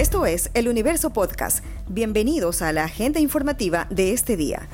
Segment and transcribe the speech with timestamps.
[0.00, 1.62] Esto es El Universo Podcast.
[1.86, 4.66] Bienvenidos a la agenda informativa de este día.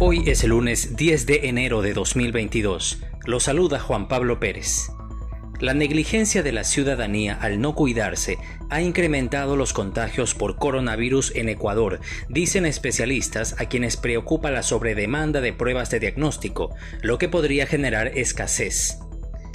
[0.00, 3.00] Hoy es el lunes 10 de enero de 2022.
[3.26, 4.90] Lo saluda Juan Pablo Pérez.
[5.60, 8.38] La negligencia de la ciudadanía al no cuidarse
[8.70, 15.40] ha incrementado los contagios por coronavirus en Ecuador, dicen especialistas a quienes preocupa la sobredemanda
[15.40, 18.98] de pruebas de diagnóstico, lo que podría generar escasez.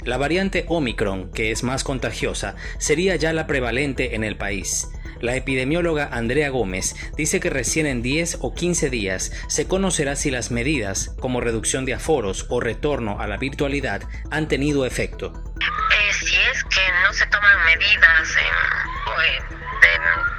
[0.04, 4.88] La variante Omicron, que es más contagiosa, sería ya la prevalente en el país.
[5.20, 10.30] La epidemióloga Andrea Gómez dice que recién en 10 o 15 días se conocerá si
[10.30, 15.32] las medidas, como reducción de aforos o retorno a la virtualidad, han tenido efecto.
[15.60, 18.36] Eh, si es que no se toman medidas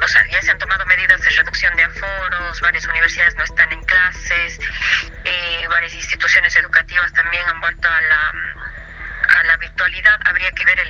[0.04, 3.72] o sea, ya se han tomado medidas de reducción de aforos, varias universidades no están
[3.72, 4.60] en clases,
[5.70, 8.34] varias instituciones educativas también han vuelto a la
[9.28, 9.58] a la
[10.46, 10.85] virtualidad habría que ver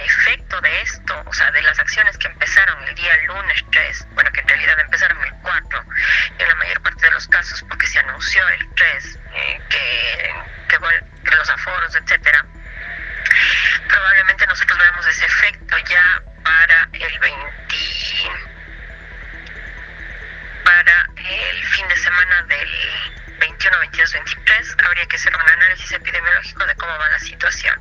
[26.35, 27.79] epidemiológico de cómo va la situación.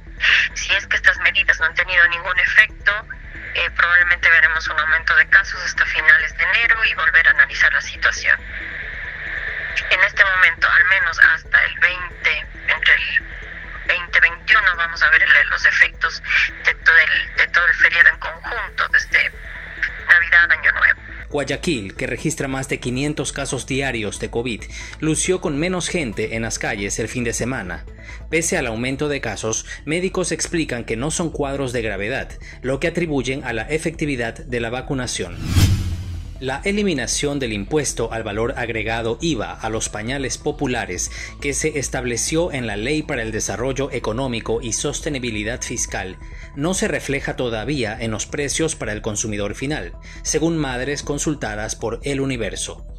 [0.55, 2.93] Si es que estas medidas no han tenido ningún efecto,
[3.55, 7.73] eh, probablemente veremos un aumento de casos hasta finales de enero y volver a analizar
[7.73, 8.39] la situación.
[9.91, 13.25] En este momento, al menos hasta el 20, entre el
[13.87, 16.23] 20 21, vamos a ver los efectos
[16.65, 19.31] de todo el, de todo el feriado en conjunto, desde
[20.09, 21.01] Navidad, Año Nuevo.
[21.29, 24.63] Guayaquil, que registra más de 500 casos diarios de COVID,
[25.01, 27.85] lució con menos gente en las calles el fin de semana.
[28.31, 32.31] Pese al aumento de casos, médicos explican que no son cuadros de gravedad,
[32.63, 35.37] lo que atribuyen a la efectividad de la vacunación.
[36.41, 42.53] La eliminación del impuesto al valor agregado IVA a los pañales populares que se estableció
[42.53, 46.19] en la Ley para el Desarrollo Económico y Sostenibilidad Fiscal
[46.57, 49.93] no se refleja todavía en los precios para el consumidor final,
[50.23, 52.94] según madres consultadas por El Universo.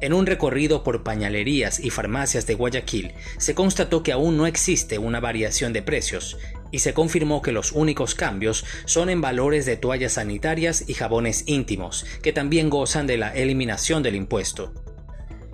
[0.00, 4.98] En un recorrido por pañalerías y farmacias de Guayaquil, se constató que aún no existe
[4.98, 6.38] una variación de precios,
[6.70, 11.44] y se confirmó que los únicos cambios son en valores de toallas sanitarias y jabones
[11.46, 14.72] íntimos, que también gozan de la eliminación del impuesto.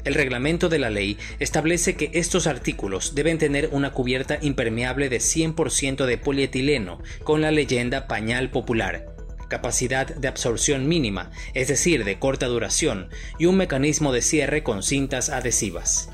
[0.05, 5.17] El reglamento de la ley establece que estos artículos deben tener una cubierta impermeable de
[5.17, 9.14] 100% de polietileno con la leyenda pañal popular,
[9.55, 14.83] capacidad de absorción mínima, es decir, de corta duración, y un mecanismo de cierre con
[14.83, 16.09] cintas adhesivas.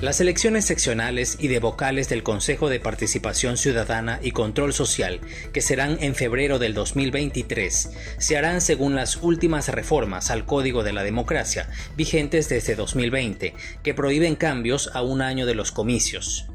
[0.00, 5.20] Las elecciones seccionales y de vocales del Consejo de Participación Ciudadana y Control Social,
[5.52, 10.92] que serán en febrero del 2023, se harán según las últimas reformas al Código de
[10.92, 13.54] la Democracia, vigentes desde 2020,
[13.84, 16.46] que prohíben cambios a un año de los comicios.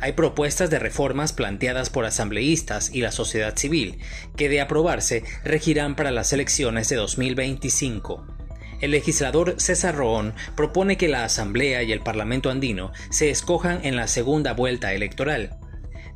[0.00, 3.98] Hay propuestas de reformas planteadas por asambleístas y la sociedad civil,
[4.36, 8.38] que de aprobarse regirán para las elecciones de 2025
[8.80, 13.96] el legislador César Roón propone que la Asamblea y el Parlamento andino se escojan en
[13.96, 15.58] la segunda vuelta electoral.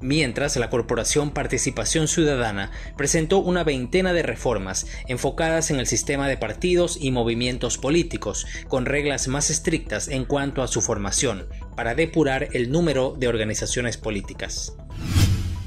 [0.00, 6.36] Mientras, la Corporación Participación Ciudadana presentó una veintena de reformas enfocadas en el sistema de
[6.36, 11.46] partidos y movimientos políticos, con reglas más estrictas en cuanto a su formación,
[11.76, 14.74] para depurar el número de organizaciones políticas.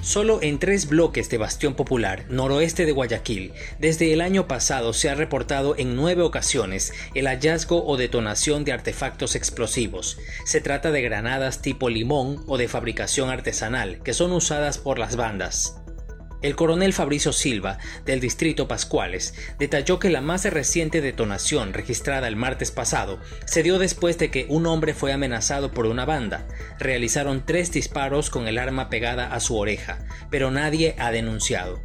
[0.06, 5.10] Solo en tres bloques de Bastión Popular, noroeste de Guayaquil, desde el año pasado se
[5.10, 10.20] ha reportado en nueve ocasiones el hallazgo o detonación de artefactos explosivos.
[10.46, 15.16] Se trata de granadas tipo limón o de fabricación artesanal que son usadas por las
[15.16, 15.82] bandas.
[16.46, 22.36] El coronel Fabricio Silva, del distrito Pascuales, detalló que la más reciente detonación registrada el
[22.36, 26.48] martes pasado se dio después de que un hombre fue amenazado por una banda.
[26.78, 31.82] Realizaron tres disparos con el arma pegada a su oreja, pero nadie ha denunciado.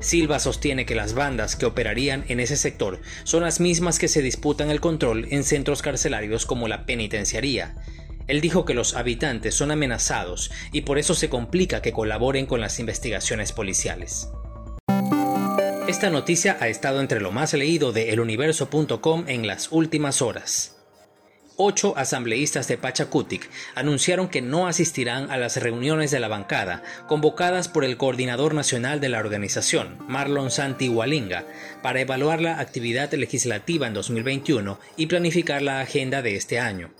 [0.00, 4.22] Silva sostiene que las bandas que operarían en ese sector son las mismas que se
[4.22, 7.76] disputan el control en centros carcelarios como la penitenciaría,
[8.26, 12.60] él dijo que los habitantes son amenazados y por eso se complica que colaboren con
[12.60, 14.28] las investigaciones policiales.
[15.86, 20.74] Esta noticia ha estado entre lo más leído de eluniverso.com en las últimas horas.
[21.56, 27.68] Ocho asambleístas de Pachacutic anunciaron que no asistirán a las reuniones de la bancada convocadas
[27.68, 31.44] por el coordinador nacional de la organización, Marlon Santi Hualinga,
[31.80, 36.90] para evaluar la actividad legislativa en 2021 y planificar la agenda de este año.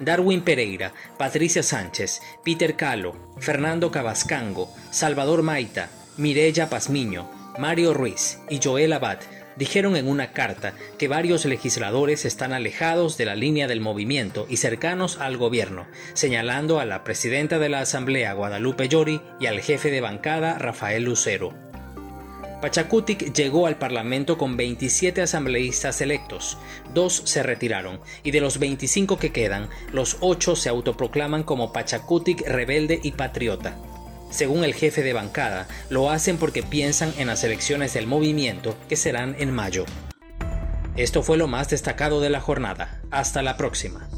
[0.00, 8.60] Darwin Pereira, Patricia Sánchez, Peter Calo, Fernando Cabascango, Salvador Maita, Mirella Pazmiño, Mario Ruiz y
[8.62, 9.18] Joel Abad
[9.56, 14.56] dijeron en una carta que varios legisladores están alejados de la línea del movimiento y
[14.56, 19.90] cercanos al gobierno, señalando a la presidenta de la Asamblea Guadalupe Llori y al jefe
[19.90, 21.63] de bancada Rafael Lucero.
[22.64, 26.56] Pachacutic llegó al Parlamento con 27 asambleístas electos,
[26.94, 32.40] dos se retiraron, y de los 25 que quedan, los 8 se autoproclaman como Pachacutic
[32.48, 33.76] rebelde y patriota.
[34.30, 38.96] Según el jefe de bancada, lo hacen porque piensan en las elecciones del movimiento que
[38.96, 39.84] serán en mayo.
[40.96, 43.02] Esto fue lo más destacado de la jornada.
[43.10, 44.08] Hasta la próxima.